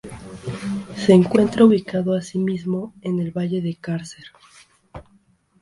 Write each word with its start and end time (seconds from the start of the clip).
Se 0.97 1.13
encuentra 1.13 1.63
ubicado, 1.63 2.15
así 2.15 2.39
mismo, 2.39 2.95
en 3.03 3.19
el 3.19 3.29
Valle 3.29 3.61
de 3.61 3.75
Cárcer. 3.75 4.25